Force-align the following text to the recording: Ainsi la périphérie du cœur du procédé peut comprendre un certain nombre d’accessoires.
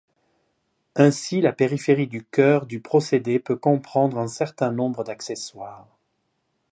Ainsi 0.95 1.41
la 1.41 1.53
périphérie 1.53 2.07
du 2.07 2.25
cœur 2.25 2.65
du 2.65 2.79
procédé 2.79 3.37
peut 3.37 3.55
comprendre 3.55 4.17
un 4.17 4.27
certain 4.27 4.71
nombre 4.71 5.03
d’accessoires. 5.03 5.85